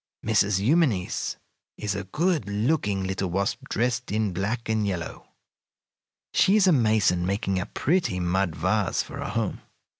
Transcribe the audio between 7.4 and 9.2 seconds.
a pretty mud vase for